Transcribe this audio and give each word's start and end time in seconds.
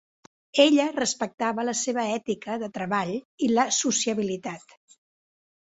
Ella 0.61 0.87
respectava 0.95 1.65
la 1.69 1.75
seva 1.83 2.07
ètica 2.15 2.57
de 2.65 2.71
treball 2.79 3.13
i 3.49 3.53
la 3.55 3.69
sociabilitat. 3.81 4.77